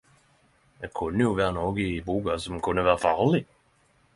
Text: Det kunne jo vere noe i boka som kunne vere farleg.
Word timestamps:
Det 0.83 0.89
kunne 0.99 1.27
jo 1.27 1.35
vere 1.41 1.51
noe 1.57 1.83
i 1.89 2.01
boka 2.09 2.39
som 2.47 2.59
kunne 2.69 2.87
vere 2.89 3.03
farleg. 3.05 3.53